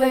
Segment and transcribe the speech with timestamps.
[0.00, 0.06] 大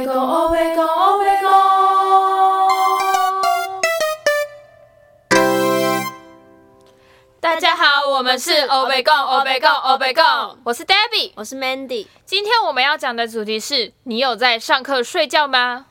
[7.56, 10.24] 家好，我们是欧贝贡，欧贝贡，欧贝贡。
[10.64, 12.06] 我是 Debbie，我是 Mandy。
[12.24, 15.88] 今天我们要讲的主题是：你有在上课睡觉吗？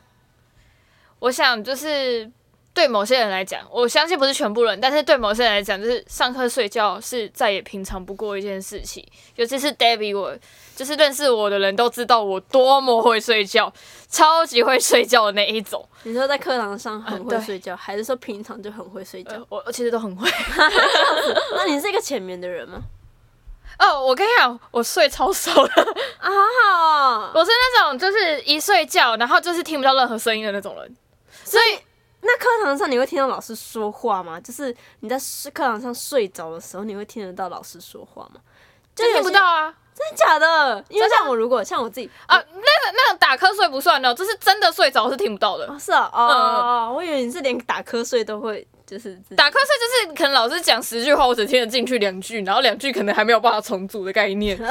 [1.18, 2.30] 我想就是
[2.72, 9.04] 对某些人来讲，我相信不是全部人，但是对某些人来讲，就是上课睡觉是再也平常不过一件事情。
[9.34, 10.36] 尤其是 Debbie，我
[10.78, 13.72] 就是认识我的人都知道我多么会睡觉，
[14.08, 15.84] 超级会睡觉的那一种。
[16.04, 19.32] 你说在课堂上很会睡觉，还是说平常就很会睡觉？
[19.32, 20.30] 呃我我其实都很会。
[21.56, 22.78] 那你是一个浅眠的人吗？
[23.80, 25.82] 哦，我跟你讲，我睡超熟的，
[26.20, 27.30] 啊，好好哦。
[27.34, 30.96] 我是那种就是一睡觉，然后就是听不到任何声音的那种人。
[31.44, 31.80] 所以
[32.20, 34.40] 那课堂上你会听到老师说话吗？
[34.40, 35.18] 就是你在
[35.52, 38.40] 课堂上睡着的时候，你会听得到老师说话吗？
[38.94, 39.74] 就听不到啊真
[40.10, 40.84] 的假的？
[40.88, 42.36] 因为像我如果像我自己啊！
[42.36, 45.66] 那个那个打瞌睡不算的，就是真的睡着是听不到的。
[45.66, 54.56] 哦是啊哦我以为你是连打瞌睡都会，就是打瞌睡就是可能老师讲十句话，我只听得进去两句，然后两句可能还没有办法重组的概念。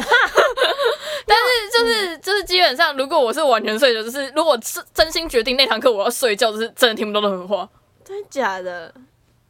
[1.30, 7.70] 但是就是就是基本上，如果我是完全睡着，就是如果是真心决定那堂课我要睡觉，就是真的听不到任何话。
[8.06, 8.94] 真的假的？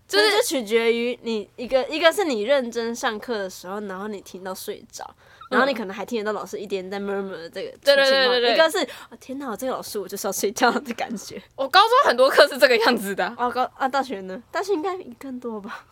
[0.07, 5.05] 就就是是取决于你一个一个是你认真上课的时候，然后你听到睡着，
[5.50, 8.78] 然后你可能还听得到老师一点在 murmur 的这个对对情况对对对一个是、
[9.09, 11.42] 哦、天哪，这个老师我就是要睡觉的感觉。
[11.56, 14.42] 我高中很多课是这个样子的啊、哦高啊大学呢？
[14.52, 15.86] 大学应该更多吧？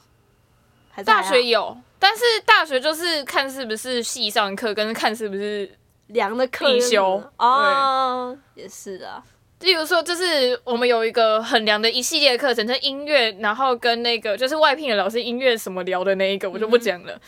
[0.92, 5.70] 还是大学有，但是大学就是看是不是系上课，跟看是不是，
[6.08, 9.22] 凉的课必修哦，也是的。
[9.66, 17.20] 例如说，就是我们有一个很凉的一系列课程，像音乐，然后跟那个就是外聘的老师音乐什么聊的那一个，我就不讲了。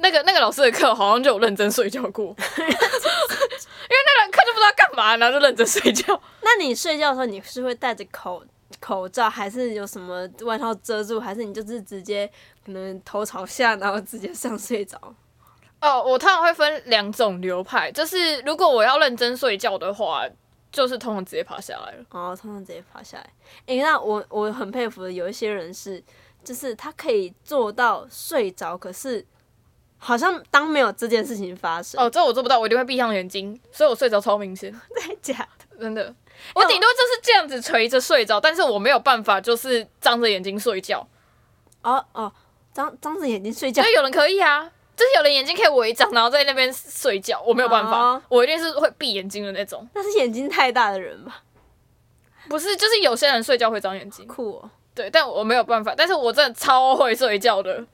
[0.00, 2.24] 那个那个老师的课好像就有认真睡觉过，
[2.58, 2.74] 因为
[4.06, 6.20] 那个课就不知道干嘛，然后就认真睡觉。
[6.42, 8.44] 那你睡觉的时候，你是会戴着口
[8.80, 12.28] 口罩，还是有什么外套遮住，还是你就是直接
[12.66, 14.98] 可能头朝下，然后直接上睡着？
[15.80, 20.26] 哦，我通常会分两种流派，就是如果我要认真睡觉的话，
[20.74, 22.04] 就是通常直接爬下来了。
[22.10, 23.30] 哦，通常直接爬下来。
[23.66, 26.02] 诶、那我我很佩服的有一些人是，
[26.42, 29.24] 就是他可以做到睡着，可是
[29.96, 32.02] 好像当没有这件事情发生。
[32.02, 34.72] 哦，这我做不到，我一定会闭上眼睛，所以我睡着超明显。
[35.00, 35.78] 真的假的？
[35.78, 36.14] 真的，
[36.54, 41.06] 我顶多就是这样子垂着睡着，但是我没有办法就是张着眼睛睡觉。
[41.82, 42.32] 哦哦，
[42.72, 49.86] 张张着眼睛睡觉所以有人可以啊，就是有人眼睛可以微张，然后在那边睡觉，我没有办法，哦我一定是会闭眼睛的那种。
[49.94, 51.42] 那是眼睛太大的人吧？
[52.48, 54.70] 不是，就是有些人睡觉会长眼睛，酷哦。
[54.94, 57.84] 对，但我没有办法，但是我真的超会睡觉的。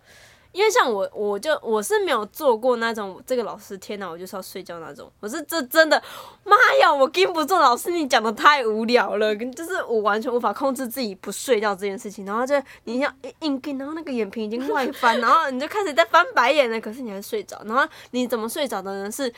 [0.53, 5.11] 因为像我，我就我是没有做过那种这个老师，天哪，我就是要睡觉那种。
[5.21, 6.03] 我是这真的，
[6.45, 12.27] 妈呀，我跟不住老师，你讲的太无聊了，就是我完全无法控制自己不睡觉这件事情。
[12.27, 17.61] 然后就你要硬硬跟，然后那个眼皮已经外翻，然后你就开始在翻白眼了，可是你还睡着。
[17.65, 19.11] 然后你怎么睡着的呢？
[19.11, 19.33] 是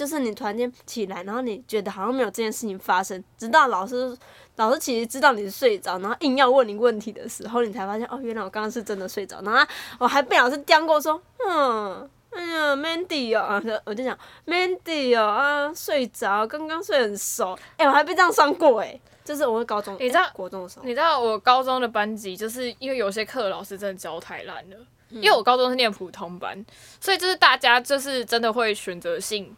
[0.00, 4.16] 就是你突然间起来，然后你觉得好像没有这件事情发生，直到老师
[4.56, 9.42] 老师其实知道你是睡着，然后硬要问你问题的时候，你才发现哦，原来我刚刚是真的睡着。
[9.42, 9.62] 然后
[9.98, 17.54] 我还被老师刁过说，嗯，哎呀，Mandy 哦，啊我就讲 Mandy 哦啊，睡着，刚刚睡很熟。
[17.76, 24.76] 哎、我还被这样算过哎，就是我高中，你知道哎国中的时候，你知道我高中的班级，就是因为有些课老师真的教太烂了。
[25.10, 26.64] 因为我高中是念普通班，
[27.00, 29.52] 所以就是大家就是真的会选择性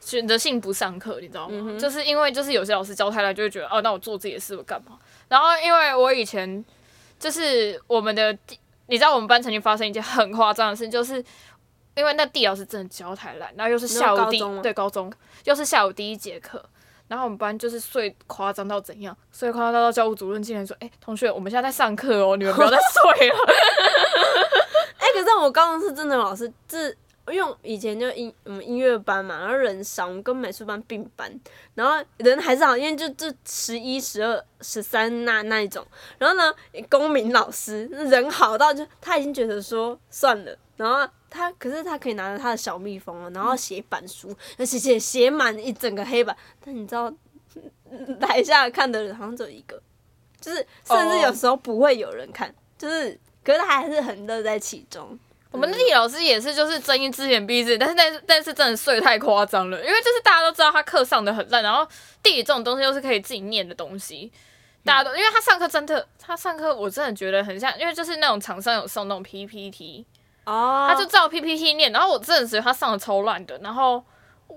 [0.00, 1.78] 选择性不上课，你知道吗？
[1.78, 4.98] 就是因为就是有些老师教太烂，就会觉得哦，那我做自己的事我干嘛？
[5.28, 6.64] 然后因为我以前
[7.18, 11.22] 就是我们的地，你知道我们班曾经发生一件很夸张的事，就是
[11.94, 15.12] 因为那地老师真的教太烂，然后又是下午第高对高中
[15.44, 16.64] 又是下午第一节课，
[17.08, 22.76] 然后我们班就是睡夸张到怎样，睡夸张到教务主任竟然说：“哎、同学，我们现在在上课哦，你们不要再
[23.16, 23.36] 睡了。
[24.98, 26.94] 哎、可是我高中是真的老师，这
[27.30, 31.32] 因为以前就音嗯音乐班嘛，然后人少，我们跟美术班并班，
[31.74, 35.86] 然后人还是好，因为就就十一、十二、十三那那一种，
[36.18, 36.52] 然后呢，
[36.88, 47.12] 公民老师人好到就他已经觉得说算了，然后他可是他可以拿着他的小蜜蜂，然后写板书，而且写写满一整个黑板，但你知道
[48.20, 49.80] 台下看的人好像只有一个，
[50.40, 55.18] 就是甚至有时候不会有人看，就是可是他还是很乐在其中。
[55.52, 61.84] 我们的地理老师也是，就是睁一只眼闭一只眼，但是但是但是真的睡得太夸张了，因为就是大家都知道他课上的很烂，然后
[62.22, 64.30] 地理这种东西又是可以自己念的东西，
[64.84, 70.06] 大家都因为他上课真的，他上课我真的觉得很像，因为就是那种厂商有送那种 PPT，
[70.44, 74.04] 哦，他就照 PPT 念，然后我真的觉得他上的超烂的，然后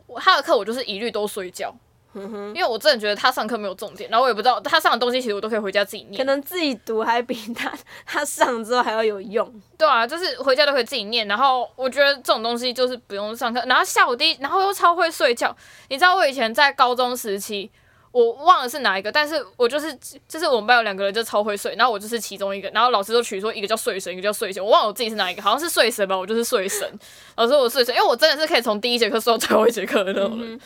[0.05, 1.73] 我他的课我就是一律都睡觉，
[2.15, 6.23] 因为我真的觉得他上课没有重点，然后我也不知道他上的东西，其实我都可以回家自己念可。
[6.25, 7.73] 能自己读还比他
[8.05, 9.51] 他上之后还要有用。
[9.77, 11.27] 对啊，就是回家都可以自己念。
[11.27, 15.55] 然后我觉得这种东西就是不用上课，然后下午第一，然后又超会睡觉。
[15.89, 17.71] 你知道我以前在高中时期，
[18.11, 26.87] 我忘了是哪一个，但是我就是就是我们班有两个人就超会睡，然后我就是其中一个，然后老师都取说一个叫睡神，一个叫睡神，我忘了我自己是哪一个，好像是睡神吧，我就是睡神。
[27.35, 30.59] 老师我睡神，因为我真的是可以从第一节课睡到最后一节课的那种人。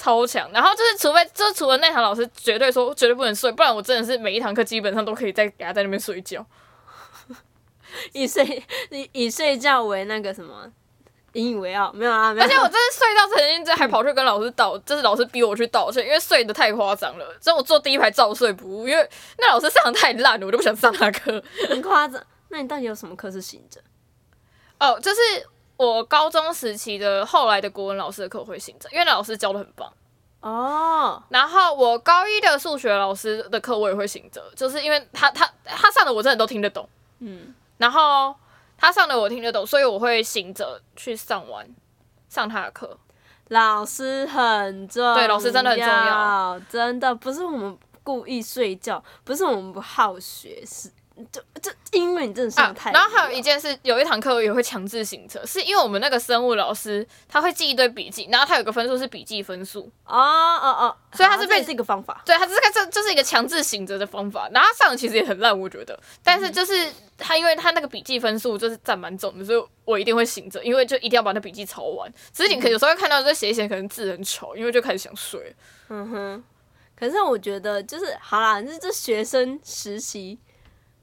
[0.00, 6.44] 超强，然后就是除非就是除了那堂老师绝对说绝对不能睡，不然我真的是每一堂课基本上都可以在给他在那边睡觉。
[8.12, 10.70] 以睡以以睡觉为那个什么
[11.34, 12.48] 引以为傲，没有啊，没有啊。
[12.48, 17.36] 而且我真的睡到曾经这还跑去跟老师道，就是老师逼我去道歉，因为睡得太夸张了。
[17.40, 21.42] 所以我坐第一排照睡不误，因为那老师上的太烂了，我就不想上他课。
[21.68, 22.22] 很夸张。
[22.48, 23.80] 那你到底有什么课是醒着？
[24.78, 25.20] 哦，就是
[25.80, 29.90] 我高中时期的后来的国文老师的课会醒着，因为那老师教的很棒。
[30.40, 36.86] 哦，然后我高一的数学老师的课我也会醒着，就是因为他他他上的我真的都听得懂，
[37.20, 38.34] 嗯，然后
[38.76, 41.66] 他上的我听得懂，所以我会醒着去上完
[42.28, 42.98] 上他的课。
[43.48, 50.90] 老师很重要，对老师真的很重要，真的不是我们故意睡觉，不是我们不好学，是
[51.30, 72.12] 就这因为你真的上啊太、，然后还有一件事，有一堂课也会强制醒着，是因为我们那个生物老师他会记一堆笔记，然后他有个分数是笔记分数，哦哦哦，所以他是被好这也是一个方法，对他这个这这是一个强制醒着的方法，然后他上的其实也很烂，我觉得，但是就是他因为他那个笔记分数就是占蛮重的，所以我一定会醒着，因为就一定要把那笔记抄完。
[72.32, 75.54] 只是你可有时候会看到这写一写，可能字很丑，因为就开始想睡。
[75.88, 76.44] 嗯哼。
[76.96, 80.38] 可是我觉得就是好啦，这这学生实习，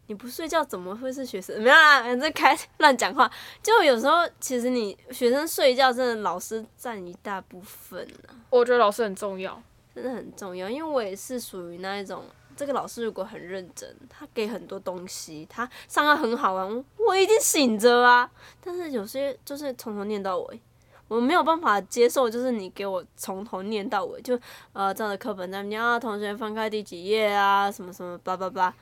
[0.07, 1.61] 你不睡觉怎么会是学生？
[1.61, 3.29] 没有啦，这开 乱讲话。
[3.61, 8.35] 就有时候其实你学生睡觉，真的老师占一大部分啊。
[8.49, 9.61] 我觉得老师很重要，
[9.93, 12.23] 真的很重要，因为我也是属于那一种，
[12.55, 18.31] 这个老师如果很认真，他给很多东西，他上课很好玩，我一定醒着啊。
[18.63, 20.61] 但是有些就是从头念到尾，
[21.09, 24.39] 我没有办法接受，就是你给我从头念到尾，就
[24.71, 28.73] 呃照着课本在那边啊，同学翻开第几页啊，什么什么叭叭叭。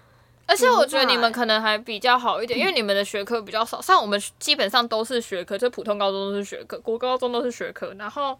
[0.47, 8.39] 而且我觉得你们可能还比较好一点，因为你们的学科比较少，像我们基本上都是学科，就普通高中都是学科，国高中都是学科，然后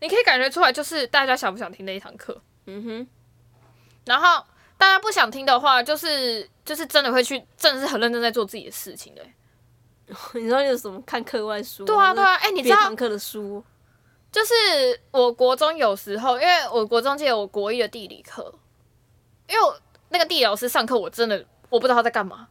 [0.00, 2.40] 你可以感觉出来，就是大家想不想听那一堂课。
[2.66, 3.08] 嗯哼，
[4.06, 4.44] 然后
[4.76, 9.34] 大家不想听的话，就是就是真的会去，真的是很认真在做自己的事情的欸。
[10.34, 11.84] 你说有什么看课外书？
[11.84, 13.62] 对啊，对啊，哎、你知道别堂，课的书，
[14.32, 18.52] 就是我国中有时候，因为我国中记得我国一的地理课，
[19.48, 19.80] 因为我
[20.10, 22.46] 那个地理老师上课，我真的我不知道他在干嘛，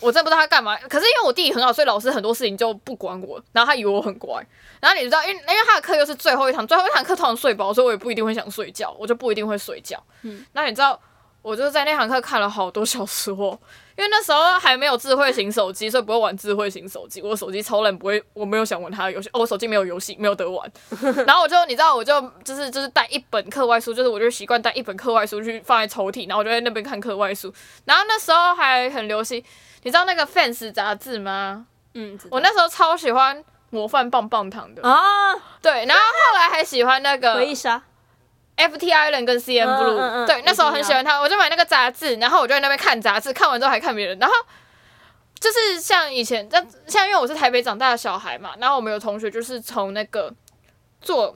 [0.00, 0.76] 我真的不知道他干嘛。
[0.76, 4.44] 可是因为我地理很好，所以老师很多事情就不管我，然后他以为我很乖。
[4.80, 10.02] 然后你知道，因为因为他的课又是最后一堂，最后一堂课通常睡饱，所以我也不一定会想睡觉，我就不一定会睡觉。
[10.22, 10.98] 嗯，那你知道，
[11.42, 13.58] 我就在那堂课看了好多小时哦。
[13.94, 17.20] 因为那时候还没有智慧型手机，所以不会玩智慧型手机。
[17.20, 19.28] 我手机超烂，不会，我没有想玩它的游戏。
[19.34, 20.72] 哦，我手机没有游戏，没有得玩。
[21.26, 27.52] 然后我就你知道，我就就是就是带一本课外书，就是我就习惯带一本课外书去放在抽屉，然后我就在那边看课外书。
[27.84, 29.44] 然后那时候还很流行，
[29.82, 31.66] 你知道那个 Fans 杂志吗？
[31.92, 34.98] 嗯，我那时候超喜欢模范棒棒糖的，啊，
[35.60, 35.84] 对。
[35.84, 37.82] 然后后来还喜欢那个回忆杀，
[38.56, 44.34] FT Island 跟 CN 嗯 Blue，、嗯嗯对，那时候很喜欢他，我就买那个杂志，然后我就在那边看杂志，看完之后还看别人，然后
[45.40, 50.32] 就是像以前，像像因为我是台北长大的小孩嘛，然后我们有同学就是从那个
[51.00, 51.34] 坐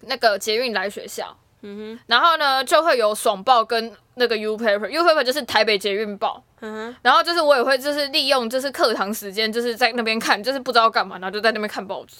[0.00, 2.04] 那个捷运来学校，嗯哼。
[2.06, 12.16] 然后呢就会有爽报跟那个 U Paper，U Paper 就是台北捷运报，嗯哼，然后就是我也会就是利用就是课堂时间就是在那边看，就是不知道干嘛，然后就在那边看报纸。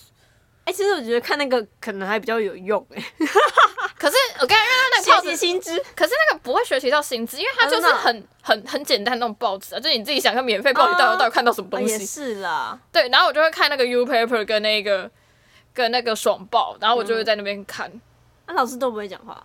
[0.64, 3.00] 哎、其实我觉得看那个可能还比较有用哎、
[4.40, 5.82] 我刚才因为他那个报纸。
[5.94, 12.04] 可是那个不会学习到薪资，因为它就是啊很很很简单那种报纸啊，就是你自己想看免费报纸到底哦到底看到什么东西。
[12.04, 15.10] 是啦，对，然后我就会看那个 U paper 跟那个
[15.74, 17.90] 跟那个爽报，然后我就会在那边看。
[18.46, 19.44] 那、老师都不会讲话，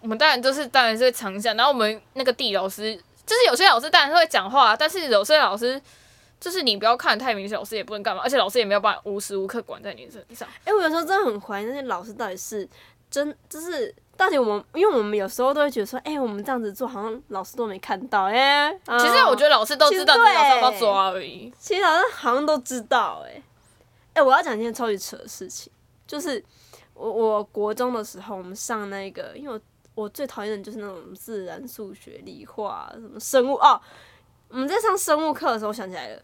[0.00, 5.80] 我们当然就是当然是会常讲，然后我们那个地理老师，就是有些老师当然是会讲话，但是有些老师
[6.40, 10.48] 就是你不要看得太明显，老师也不能干嘛，而且老师也没有办法无时无刻管在你身上。
[10.64, 12.66] 哎、我有时候真的很怀疑那些老师到底是
[13.10, 21.52] 真，就是到底我们，因为我们有时候都会觉得说，哎、我们这样子做好像老师都没看到，哎、其实我觉得老师都知道，其实只是老师要不要对抓而已。
[21.58, 23.42] 其实老师好像都知道、哎，
[24.14, 25.72] 哎，我要讲一件超级扯的事情，
[26.06, 26.42] 就是
[26.94, 29.60] 我我国中的时候，我们上那个，因为我
[30.02, 33.80] 我最讨厌的就是那种自然、数学、理化什么生物哦。
[34.48, 36.22] 我们在上生物课的时候，我想起来了，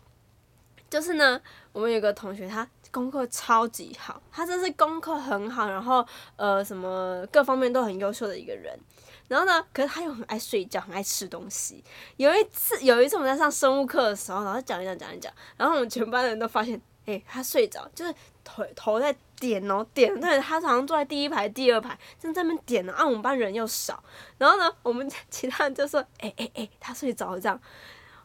[0.88, 1.40] 就是呢，
[1.72, 8.78] 我们有个同学他功课超级好，他真是功课很好，然后呃什么各方面都很优秀的一个人。
[9.26, 11.82] 然后呢，可是他又很爱睡觉，很爱吃东西。
[12.18, 22.92] 有一次，有一次我们在上生物课的时候，然后讲一讲讲一讲，然后我们全班的人都发现，哎、他睡着，就是头头在点哦点，对，他好像坐在第一排、第二排，正在那边点呢。
[22.92, 24.04] 啊，我们班人又少，
[24.36, 27.58] 然后呢，我们其他人就说，哎哎哎，他睡着了这样。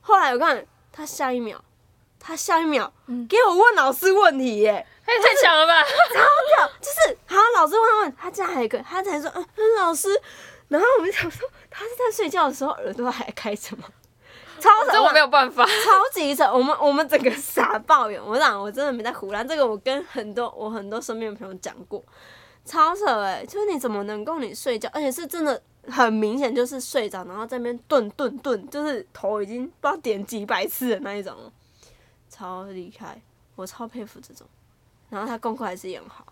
[0.02, 1.64] 后来我看他下一秒，
[2.20, 2.92] 他下一秒、
[3.28, 4.86] 给我问老师问题耶。
[5.06, 5.82] 哎、太强了吧！
[6.80, 10.10] 就是好，老师问问他，这样还有一个，他才说，嗯，嗯老师。
[10.68, 13.86] 然后我们想说，他是在睡觉的时候耳朵还开着吗？
[14.60, 15.66] 超扯，这我没有办法。
[15.66, 18.24] 超级扯，我们我们整个傻爆眼。
[18.24, 22.04] 我讲，我真的没在胡乱，这个我跟很多我很多身边的朋友讲过，
[22.64, 31.34] 超扯哎、就是你怎么能够你睡觉，而且是真的很明显就是睡着，然后在那边顿顿顿，就是头已经不知道点几百次的那一种，
[32.40, 33.22] 超厉害，
[33.56, 34.48] 我超佩服这种。
[35.10, 36.26] 然后他功课还是也很好。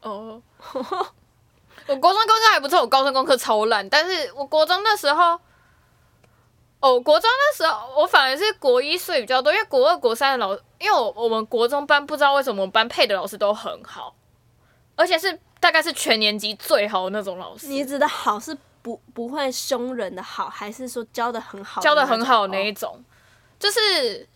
[0.00, 0.40] 哦，
[0.72, 3.86] 我国中功课还不错，我高中功课超烂。
[3.90, 5.38] 但是我国中那时候，
[6.80, 14.14] 哦，国中那时候我反而是国一睡比较多，因为国二、国三的老，因为我我们国中班不知道为什么我们班配的老师都很好，
[14.96, 21.82] 而且是大概是全年级最好的那种老师，你指的好是不不会凶人的好，还是说教的很好？
[21.82, 23.04] 教的很好的那哦一种，
[23.58, 24.26] 就是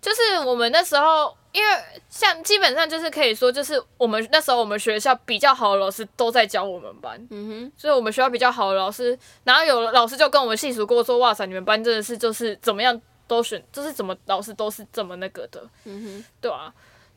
[0.00, 1.68] 就是我们那时候，因为
[2.08, 7.72] 像基本上就是可以说，就是我们那时候我们学校比较好的老师都在教我们班，嗯哼。
[7.76, 16.72] 所以我们学校比较好的老师，然后有老师就跟我们细数过说，哇塞，你们班真的是就是怎么样都选，就是怎么老师都是这么那个的，嗯哼，对啊，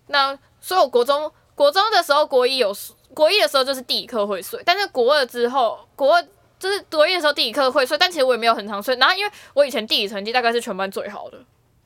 [0.07, 2.75] 那所以我国中国中的时候，国一有
[3.13, 8.95] 国一的时候就是地理课会睡，但是国二之后，国二就是国一的时候地理课会睡，但其实我也没有很常睡。
[8.95, 11.37] 然后因为我以前地理成绩大概是全班最好的，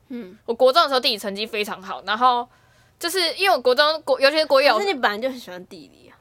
[0.08, 2.46] 嗯，我国中的时候地理成绩非常好，然后
[2.98, 6.16] 就是因为我国中国尤其是国一有可是你本来就很喜欢地理啊。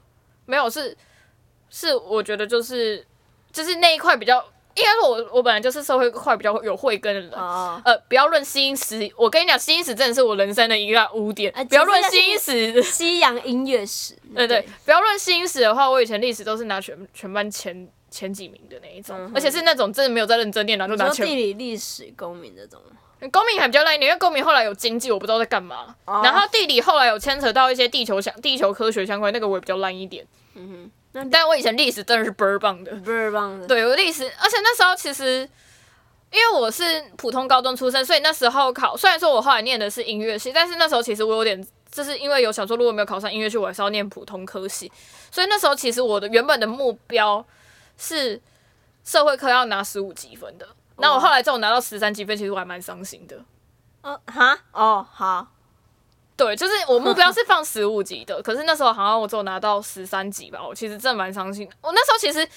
[0.45, 0.95] 没有是
[1.69, 3.05] 是我觉得就是
[3.51, 4.39] 就是那一块比较，
[4.75, 7.31] 应该说我我本来就是社会块比较有慧根的人。
[7.31, 11.51] 哦，呃，不要论新史，我跟你讲，新史真的是我人生的一个污点。
[11.55, 14.15] 呃不要论其实新史，西洋音乐史。
[14.35, 22.79] 对对，不要论新史的话，我以前历史都是拿全全班前前几名的那一种，嗯而且是那种真的没有在认真念，然后就拿前地理、历史、公民这种。
[23.31, 25.95] 公民还比较烂一点，因为公民后来有经济，我不知道在干嘛。
[26.05, 30.25] 哦然后地理后来有牵扯到一些地球相、地球科学相关，那个我也比较烂一点。
[30.55, 33.67] 嗯哼，那但我以前历史真的是倍儿棒的，倍儿棒的。
[33.67, 35.50] 对，我历史，而且那时候其实。
[36.31, 36.84] 因为我是
[37.15, 44.91] 普通高中出身，所以那时候考，虽然说我后来念的是音乐系，但是那时候其实我有点，就是因为有想说，如果没有考上音乐系，我还是要念普通科系，
[45.31, 47.45] 所以那时候其实我的原本的目标
[47.98, 48.41] 是
[49.05, 53.37] 社会科要拿十五积分的，那我后来这种拿到十三积分，其实我还蛮伤心的。
[54.01, 55.47] 嗯，哈，哦，好，
[56.37, 61.73] 对，就是我目标是放十五级的， 可是那时候好像我只有拿到十三级吧，我其实真的蛮伤心的。
[61.81, 62.47] 我那时候其实，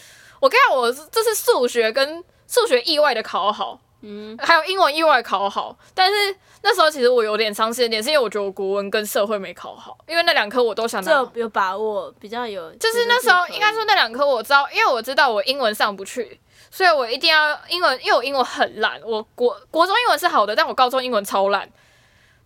[0.40, 11.30] 我跟你讲，我是这是数学跟数学意外的考好，嗯，还有英文意外考好，但是那时候其实我有点伤心的点，是因为我觉得我国文跟社会没考好，因为那两科我都想拿。
[11.35, 12.71] 有把握，比较有。
[12.75, 16.38] 就是那时候应该说那两科我知道，因为我知道我英文上不去，
[16.71, 21.69] 所以我一定要英文，因为我英文很烂，我国国中英文是好的，但我高中英文超烂，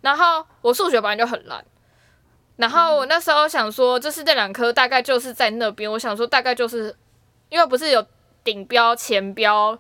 [0.01, 1.65] 然后我数学本来就很烂，
[2.57, 6.95] 然后我那时候想说，就是这两科大概就是在那边，我想说大概就是
[7.49, 8.05] 因为不是有
[8.45, 9.77] 顶标、前标、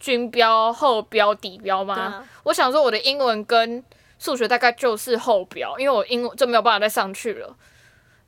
[0.00, 1.94] 均标、后标、底标吗？
[1.94, 3.82] 啊，我想说我的英文跟
[4.18, 7.56] 数学大概就是后标，因为我英文就没有办法再上去了。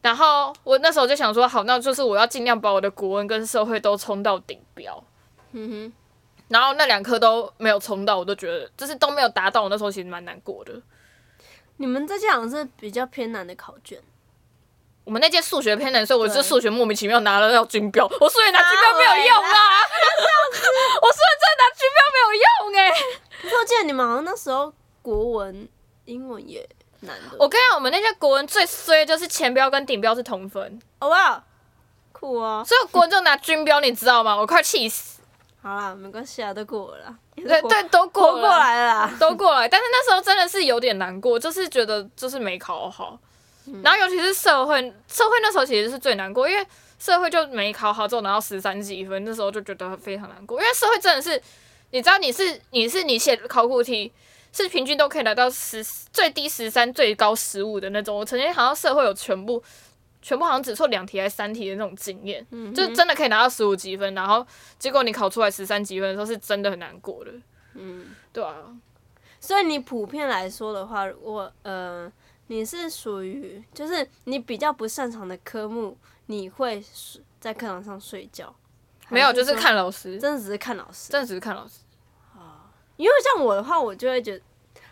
[0.01, 5.03] 然后我那时候就想说，好，那就是我要尽量把我的国文跟社会都冲到顶标。
[5.53, 5.93] 嗯哼
[6.49, 10.73] 然后那两科都没有冲到，我都觉得就是都没有达到，我那时候其实蛮难过的。
[11.77, 14.01] 你们这届好像是比较偏难的考卷。
[15.05, 19.53] 我们那届数学偏难，所以我是数学莫名其妙拿了要军标， 我数学拿军标没有用啊！
[21.01, 22.91] 我数学真的拿军标没有用哎、
[23.43, 25.69] 可是我记得你们好像那时候国文、
[26.05, 26.69] 英文也
[27.01, 27.37] 难的。
[27.39, 31.43] 我跟你讲，我们那些国文最衰就是前标跟顶标是同分，哦哇，
[32.13, 32.63] 酷哦。
[32.67, 34.37] 所以我国文就拿军标，你知道吗？
[34.37, 35.18] 我快气死。
[35.61, 39.11] 好啦，没关系啊，都过了对对，都过过来了啦。
[39.19, 43.19] 都过来，但是那时候真的是有点难过，就是觉得就是没考好，
[43.83, 46.65] 然后尤其是社会，社会那时候其实是最难过，因为
[46.99, 51.43] 社会就没考好，之后拿到十三几分，那时候就觉得非常难过，因为社会真的是，
[51.91, 54.13] 你知道你是你是你写考古题
[54.53, 59.63] 是平均都可以拿到十最低十三，最高十五的那种，我曾经好像社会有全部。
[60.29, 64.47] 全部好像只错两题还是三题的那种经验，嗯就是真的可以拿到十五积分，然后
[64.79, 67.33] 结果你考出来十三积分的时候，是真的很难过的，
[67.73, 68.55] 嗯，对啊，
[69.41, 72.13] 所以你普遍来说的话，如果呃
[72.49, 78.55] 你是属于就是你比较不擅长的科目，你会睡在课堂上睡觉？
[79.09, 81.11] 没有，就是看老师，真的只是看老师。
[81.11, 81.79] 真的只是看老师。
[82.35, 82.69] 啊
[82.99, 84.45] 因为像我的话，我就会觉得，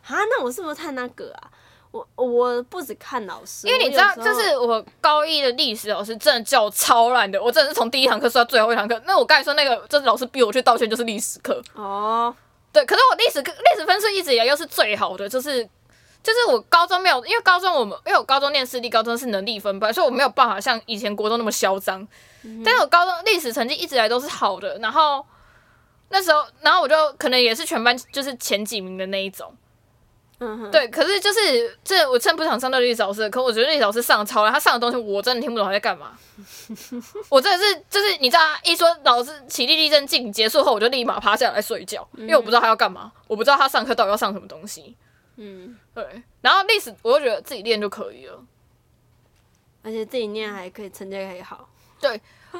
[0.06, 1.50] 啊，那我是不是太那个啊？
[1.90, 9.00] 我我不止看老师，因为你知道，就是我高一的历史老师真的教我超烂的，我真的是从第一堂课说到最后一堂课。
[9.06, 11.62] 那我刚才说那个，就是老师逼我去道歉，就是历史课。
[11.74, 12.34] 哦，
[12.72, 15.64] 对，可是我历史课历史分数一直以来又是最好的，就是
[16.22, 22.06] 就是我高中没有，因为高中我们因为我高中念私立高中是能力分班，所以我没有办法像以前国中那么嚣张。
[22.64, 25.24] 但是我高中历史成绩一直以来都是好的，然后
[26.10, 29.52] 那时候，然后我就可能也是全班就是前几名的那一种。
[30.38, 36.12] 嗯哼，对，可是就是这我真不想上那历史老师可，我觉得历史老师上的超了，他上的东西我真的听不懂他在干嘛。
[37.30, 44.94] 我真的是就是你知道，一说老师起立立正敬结束后，我就立马趴下来睡觉，因为我不知道他要干嘛，我不知道他上课到底要上什么东西。
[45.36, 48.38] 嗯，对，然后历史我就觉得自己练就可以了。
[49.82, 51.68] 而且自己念还可以，成绩还可以好。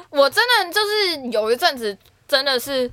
[0.09, 1.95] 我真的就是有一阵子
[2.27, 2.89] 真的是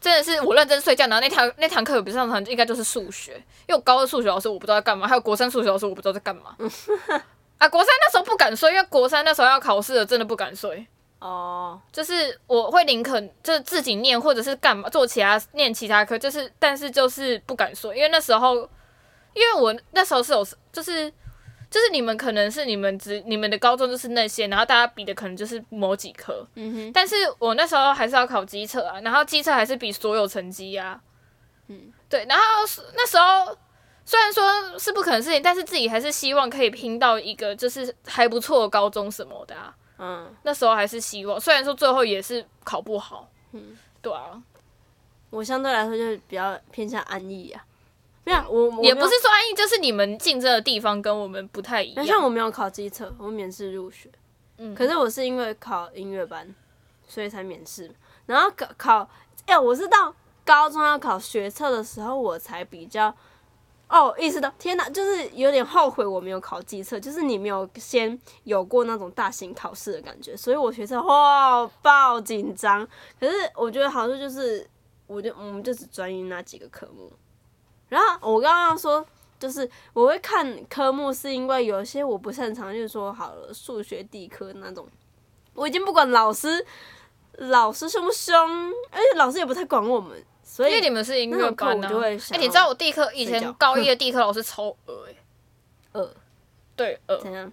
[0.00, 3.32] 真的是我认真睡觉，然后那堂那堂课有不上堂应该就是数学，
[3.66, 6.56] 因为我高二数学老师我不知道在干嘛，还有国三数学老师我不知道在干嘛。
[7.58, 10.86] 啊，国三那时候不敢睡，因为国三那时候要考试了，真的不敢睡。
[11.18, 18.54] 哦，就是我会宁肯就是自己念，或者是干嘛做其他念其他科，就是但是就是不敢睡，因为那时候
[19.34, 21.12] 因为我那时候是有就是
[21.70, 30.98] 就是你们可能是你们只你们的高中就是那些，然后大家比的可能就是某几科，嗯哼，但是我那时候还是要考机测啊，然后机测还是比所有成绩呀、
[31.66, 33.56] 嗯，对，然后是那时候
[34.04, 39.74] 虽然说是不可能的事情，但是自己还是希望可以拼到一个就是还不错的高中什么的啊。
[39.98, 44.40] 嗯，那时候还是希望，虽然说最后也是考不好，嗯，对啊，
[45.28, 47.62] 我相对来说就是比较偏向安逸啊。
[48.28, 52.16] 没有，我我也不是说安逸，就是你们竞争的地方跟我们不太一那样。
[52.16, 54.10] 像我没有考机测，我免试入学。
[54.58, 56.54] 嗯可是我是因为考音乐班，
[57.06, 57.90] 所以才免试。
[58.26, 59.10] 然后考考，
[59.46, 63.14] 哎、我是到高中要考学测的时候，我才比较
[63.88, 72.86] 哦意识到，天哪，就是有点后悔我没有考机测，就是你没有先有过那种大型考试的感觉，所以我学测哇爆紧张。
[73.18, 74.68] 可是我觉得好处就是，
[75.06, 77.10] 我就我们就只专一那几个科目。
[77.88, 79.04] 然后我刚刚说，
[79.38, 84.86] 就是我会看科目，是因为有些我不擅长，就是说好了数学、地科那种，
[85.54, 86.64] 我已经不管老师
[87.38, 88.36] 老师凶不凶，
[88.90, 91.74] 而且老师也不太管我们，所以因为你们是音乐班啊。
[91.80, 93.40] 那种课我就会哎、想你知道我地科以睡觉。
[93.40, 95.14] 前高一的地科老师超恶哎、
[95.92, 96.10] 呃
[96.76, 97.52] 对恶，怎样？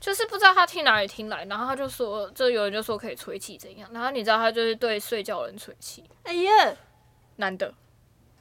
[0.00, 6.76] 就是不知道他听哪里听来，然后他就说，就有人就说可以吹气怎样，然后你知道他就是对睡觉的人吹气，哎呀，
[7.36, 7.72] 男的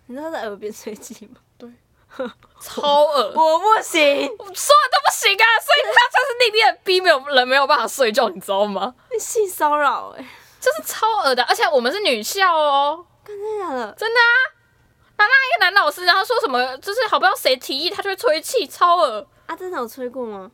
[0.07, 1.39] 你知道在耳边吹气吗？
[1.57, 1.69] 对
[2.61, 4.03] 超恶，我不行，
[4.37, 8.93] 我说的都不行啊，所以他就是那边逼没有人没有办法睡觉，你知道吗？
[9.19, 10.25] 性骚扰哎，
[10.59, 13.91] 就是超恶的，而且我们是女校哦，真的假的？
[13.97, 14.33] 真的啊。
[15.15, 19.25] 然后那一个男老师，然后说什么，就是好不知道谁提议，他就会吹气，超恶。
[19.45, 20.51] 啊，真的有吹过吗？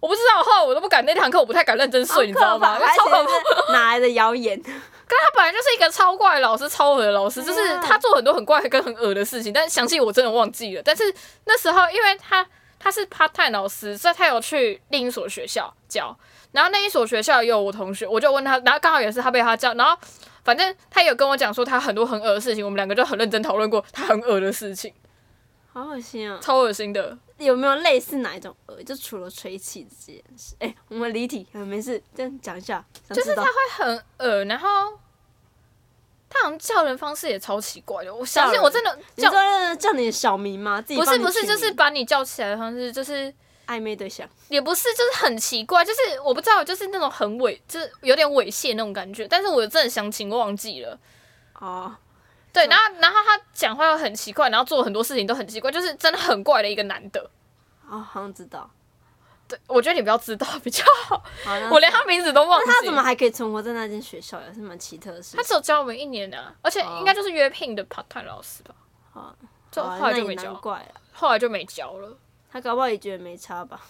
[0.00, 2.78] 我不知道，后来我都不敢那堂课，我不太敢认真睡，你知道吗？
[2.96, 3.72] 超可怕。
[3.72, 4.60] 哪来的谣言？
[5.08, 10.82] 但他本来就是一个超怪的老师，超恶的老师，就是他做很多很怪跟很恶的事情，但详细我真的忘记了。
[10.84, 11.02] 但是
[11.46, 12.46] 那时候，因为他
[12.78, 16.16] 他是 part time 老师，所以他有去另一所学校教，
[16.52, 19.96] 然后那一所学校也有我同学，我就问他，然后刚好也是他被他教，然后
[20.44, 24.92] 反正他有跟我讲说他很多很恶的事情，我们两个就很认真讨论过他很恶的事情，
[25.78, 26.38] 好恶心啊！
[26.42, 27.16] 超恶心的。
[27.38, 28.82] 有没有类似哪一种恶？
[28.82, 34.68] 就除了吹气这件事，哎、我们离题，嗯，没事，这样讲一下，就是他会很恶，然后
[36.28, 38.12] 他好像叫人方式也超奇怪的。
[38.12, 40.82] 我相信我真的你叫说叫你的小名吗？
[40.82, 43.32] 自己不是不是，就是把你叫起来的方式，就是
[43.68, 44.28] 暧昧对象。
[44.48, 49.28] 也不是，就是很奇怪，就是我不知道，就是那种很猥，就是有点猥亵那种感觉。
[49.28, 50.98] 但是我真的详情忘记了。
[51.60, 51.94] 哦，
[52.52, 57.30] 对，然后然后他讲话又很奇怪，然后做很多事情都很奇怪，就是真的很怪的一个男的。
[57.88, 58.70] 哦，好像知道。
[59.46, 62.66] 对，我觉得你不要知道比较好，好， 我连他名字都忘记。
[62.66, 65.42] 那他怎么还可以存活在那间学校，也是蛮奇特的事他。
[65.42, 68.74] 只有教我们一年啊，而且应该就是约聘的 part time 老师吧，
[69.14, 69.34] 哦，
[69.70, 72.16] 就好那也难后来就没教，怪了，后来就没教了。
[72.50, 73.80] 他搞不好也觉得没差吧。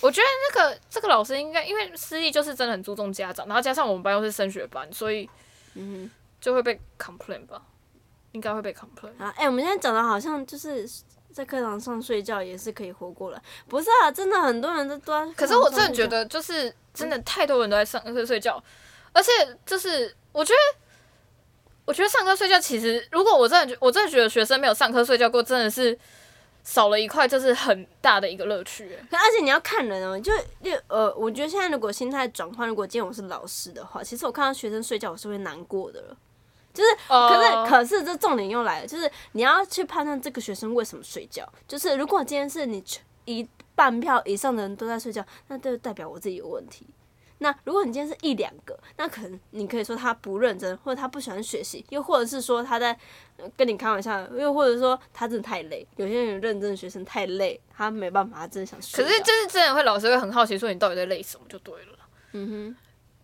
[0.00, 5.28] 我觉得那个这个老师应该，因为私立就是真的很注重家长，然后加上我们班又是升学班，所以
[5.74, 6.10] 嗯
[6.44, 7.62] 就会被 complain 吧，
[8.32, 9.08] 应该会被 complain。
[9.18, 10.86] 哼，啊，哎、我们现在讲的好像就是
[11.32, 14.12] 在课堂上睡觉也是可以活过来，不是啊？
[14.12, 15.32] 真的很多人都都在。
[15.32, 18.62] 可是我真的觉，得，就是真的太多人都在上课睡觉，
[19.14, 19.32] 而且
[19.64, 20.78] 就是我觉得，
[21.86, 25.98] 我觉得上课睡觉其实，如果我真的觉我真的觉得学生没有上课睡觉过，真的是
[26.62, 28.96] 少了一块，就是很大的一个乐趣、欸。
[29.10, 30.30] 可而且你要看人哦，就
[30.62, 36.16] 就呃，我觉得现在如果心态转换，如果今天我是老师的话，其实我看到学生睡觉，我是会难过的了。
[36.74, 41.48] 就是，可是哦可是这重点又来了，就是你要去判断这个学生为什么睡觉。
[41.66, 42.84] 就是如果今天是你
[43.24, 46.84] 一半票以上的人都在睡觉，那就代表我自己有问题。
[47.38, 52.96] 那如果你今天是一两个，那可能你可以说他不认真，或者他不喜欢学习，又或者是说他在
[53.36, 55.86] 呃跟你开玩笑，又或者说他真的太累。
[55.96, 59.08] 有些人认真的学生太累，他没办法，他真的想睡觉。
[59.08, 61.98] 可是就是真的会老师会很好奇，说你到底在累什么就对了。
[62.32, 62.76] 嗯哼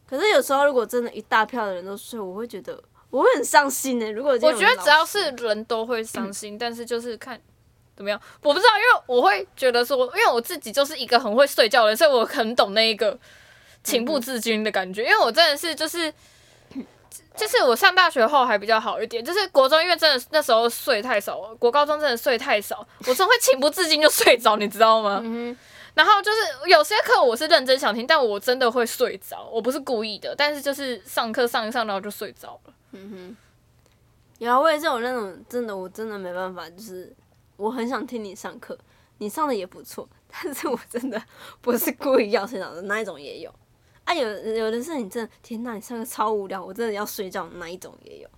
[0.06, 7.40] 可是有时候如果真的一大票的人都睡，我会觉得我会很伤心呢、如果我觉得只要是人都会伤心，但是就是看
[7.96, 13.18] 怎么样，我不知道，因为我会觉得说，因为我自己就是一个很会睡觉的人，所以我很懂那一个
[13.82, 16.12] 情不自禁的感觉，因为我真的是就是。
[17.36, 25.20] 就是我上大学后还比较好一点，就是国中因为真的那时候睡太少了，国高中真的睡太少，我真的会情不自禁就睡着，你知道吗？
[25.22, 25.56] 嗯
[25.94, 32.74] 然后就是有些课我是认真想听，但我真的会睡着，我不是故意的，但是就是上课上一上然后就睡着了。
[32.92, 33.36] 嗯哼
[34.38, 37.14] 有啊，我也是有那种真的，我真的没办法，就是
[37.56, 38.78] 我很想听你上课，
[39.18, 41.22] 你上的也不错，但是我真的
[41.60, 43.54] 不是故意要睡着的那一种也有。
[44.04, 48.28] 啊，有有的是你真的天呐，你上课超无聊，我真的要睡觉那一种也有。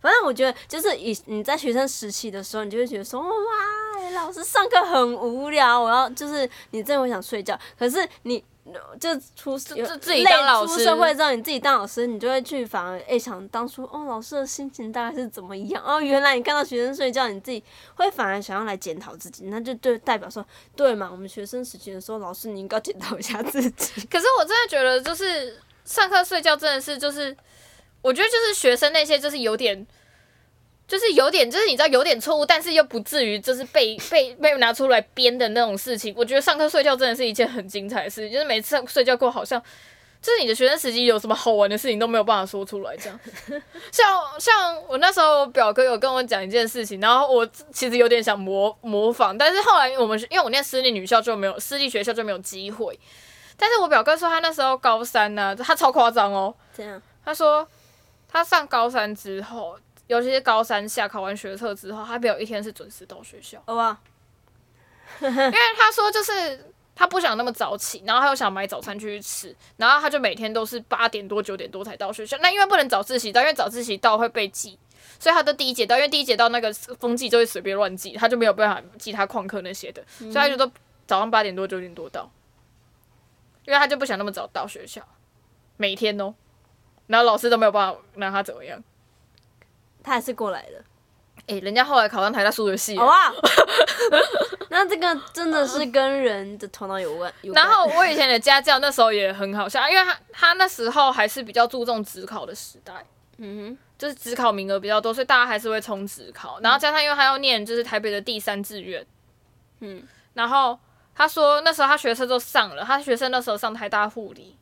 [0.00, 7.56] 反正我觉得，就是以你在学生时期的时候，你就会觉得说，哇，老师上课很无聊，我要就是你真的会想睡觉。
[7.78, 8.42] 可是你
[9.00, 15.82] 就出就自己当老师社会之后，你自己当老师，你就会去反而诶、想当初哦，老师的心情大概是怎么样？
[15.84, 17.62] 哦，原来你看到学生睡觉，你自己
[17.96, 20.46] 会反而想要来检讨自己，那就就代表说，
[20.76, 21.08] 对嘛？
[21.10, 24.06] 我们学生时期的时候，老师你应该检讨一下自己。
[24.06, 27.36] 可是我真的觉得，就是上课睡觉真的是就是，
[28.00, 29.84] 我觉得就是学生那些就是有点，
[30.92, 36.12] 就是有点就是你知道有点错误，但是又不至于就是被被被拿出来编的那种事情。
[36.14, 39.62] 我觉得上课睡觉真的是一件很精彩的事情，就是每次睡觉过好像。
[40.20, 43.20] 就是你的学生时期有什么好玩的事情都没有办法说出来，这样。
[43.90, 44.06] 像
[44.38, 52.96] 像我那时候我表哥有跟我讲一件事情，然后我其实有点想模模仿，但是后来我们因为我念私立女校就没有私立学校就没有机会。
[53.56, 56.54] 但是我表哥说他那时候高三呢、他超夸张哦。
[56.76, 57.66] 这样，他说
[58.28, 59.76] 他上高三之后，
[60.12, 63.98] 尤其是高三下考完学测之后，他没有一天是准时到学校，好吧？
[65.20, 72.36] 因为他说就是他不想那么早起，然后他又想买早餐去吃，然后他就每天都是八点多九点多才到学校。
[72.42, 74.78] 那因为不能早自习到，因为早自习到会被记。
[75.18, 80.70] 所以他的第一节到，因为第一节到那个风纪就会随便乱记，他就没有办法记他旷课那些的，所以他就都
[81.06, 82.30] 早上八点多九点多到，
[83.64, 85.02] 因为他就不想那么早到学校，
[85.76, 86.34] 每天哦，
[87.06, 88.82] 然后老师都没有办法拿他怎么样。
[90.02, 90.82] 他还是过来的，
[91.46, 92.94] 诶、人家后来考上台大数学系。
[92.96, 93.32] 了，好啊？
[94.70, 97.32] 那这个真的是跟人的头脑有关。
[97.42, 97.64] 有关。
[97.64, 103.04] 然后我以前的家教那时候也很好笑，因为他他那时候还是比较注重职考的时代，
[103.38, 103.78] 嗯哼。
[103.98, 106.58] 就是职考名额比较多，所以大家还是会冲职考。
[106.60, 109.06] 然后加上因为他要念就是台北的第三志愿，
[109.78, 110.02] 嗯，
[110.34, 110.76] 然后
[111.14, 114.56] 他说那时候他学生都上了，他学生那时候上台大护理，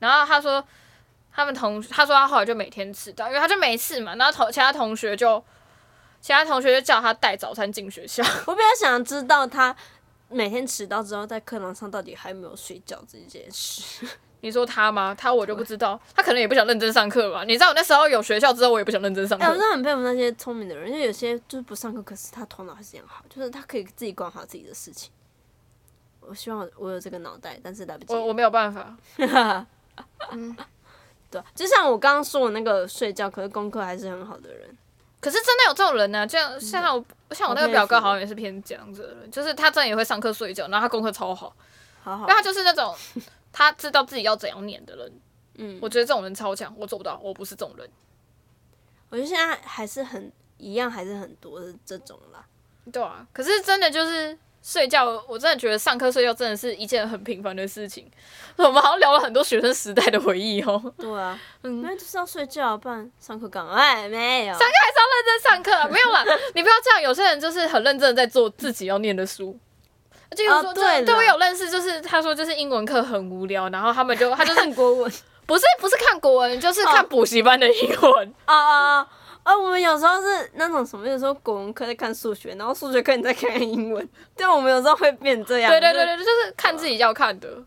[0.00, 0.64] 然后他说
[1.34, 5.42] 他们同他说他后来就每天迟到，因为他就没事嘛，然后同其他同学就
[6.20, 8.22] 其他同学就叫他带早餐进学校。
[8.46, 9.74] 我比较想知道他
[10.28, 14.06] 每天迟到之后在课堂上到底还有没有睡觉这件事。
[14.40, 15.14] 你说他吗？
[15.14, 17.44] 他我就不知道，他可能也不想认真上课吧。
[17.44, 19.68] 你知道我那时候有学校之后，我也不想认真上哎、我课真。
[19.68, 25.10] 的很佩服那些聪明的人，因为有些就是不上课，可是他头脑还是一样好，就是他可以自己管好自己的事情。
[26.20, 28.12] 我希望我有这个脑袋，但是来不及。
[28.12, 28.94] 我我没有办法，
[31.40, 34.76] 对，就像我刚刚说的那个睡觉，可是功课还是很好的人。
[35.20, 41.56] 可是真的有这种人呢、这样像我像我那个表哥好像也是偏这样子的人，就是他真的也会上课睡觉，然后他功课超好，
[42.02, 42.94] 好好因为，他就是那种
[43.50, 45.12] 他知道自己要怎样念的人。
[45.56, 47.88] 嗯，我觉得这种人超强，我做不到，我不是这种人。
[49.08, 52.44] 我觉得现在还是很一样，还是很多的这种啦。
[52.92, 58.10] 对啊，可是真的就是睡觉，我真的觉得上课睡觉真的是一件很平凡的事情。
[58.56, 60.82] 我们好像聊了很多学生时代的回忆哦。
[60.96, 63.74] 对啊，嗯那就是要睡觉，不然上课干嘛？
[63.74, 64.54] 哎，没有。
[64.54, 66.24] 上课还是要认真上课、啊、 没有啦，
[66.54, 67.02] 你不要这样。
[67.02, 69.58] 有些人就是很认真的在做自己要念的书。
[70.34, 75.12] 就有说，哦对对，我有认识，就是他说就是英文课很无聊，然后他们就他就是看国文。
[75.46, 78.34] 不是不是看国文，就是看补习班的英文。
[78.46, 79.06] 啊啊啊！
[79.44, 84.08] 啊，我们有时候是那种什么，有时候国文课在看数学，然后数学课你在看英文。
[84.34, 85.70] 对，我们有时候会变这样。
[85.70, 87.62] 对对对对，就是看自己要看的。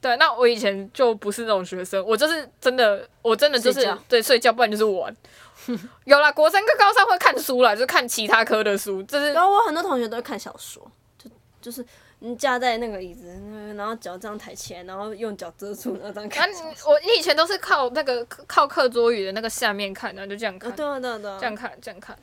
[0.00, 5.14] 对，那我以前就不是那种学生，我就是真的，我真的就是对睡觉，不然就是玩。
[6.04, 11.84] 有啦，国三跟高三会看书啦，就是看其他科的书，就是然后我很多同学都会看小说，就就是
[12.20, 16.50] 你架在那个椅子，那个然后脚这样抬起来，然后用脚遮住，然后这样啊看。
[16.50, 16.56] 你
[16.86, 21.38] 我你以前都是靠那个靠课桌椅的那个下面看，然后就这样看，啊，对啊，对啊，对啊。
[21.40, 22.16] 这样看，这样看。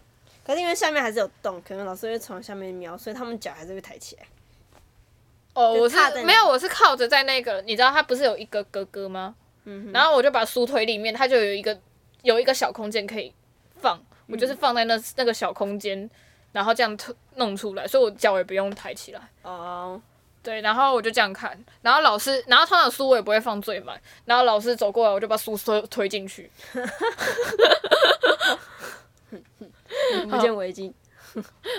[0.45, 4.23] 可是因为下面还是有洞，可能老师会从下面瞄，所以他们脚还是会抬起来。
[5.53, 9.36] 哦，我是没有，我是靠着在那个，你知道它不是有一个格格吗？
[9.65, 11.77] 嗯然后我就把书推里面，它就有一个
[12.21, 13.33] 有一个小空间可以
[13.81, 16.10] 放，我就是放在那那个小空间，
[16.57, 19.21] 然后这样推弄出来，所以我脚也不用抬起来。
[19.43, 20.01] 哦，
[20.41, 26.49] 对，然后我就这样看，然后老师，然后通常书我也不会放最满，然后老师走过来，我就把书推推进去。
[30.27, 30.91] 不见为净。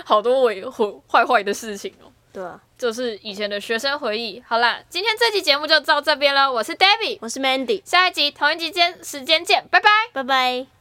[0.05, 4.41] 好多伪坏坏的事情哦，对啊，就是以前的学生回忆。
[4.47, 9.89] 好啦，今天这期节目就到这边了，我是 Debbie，我是 Mandy，下一集同一集间时间见，拜拜。
[10.13, 10.78] 拜拜。